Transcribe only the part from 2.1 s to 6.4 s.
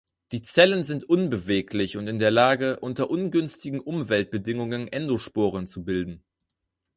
der Lage, unter ungünstigen Umweltbedingungen Endosporen zu bilden.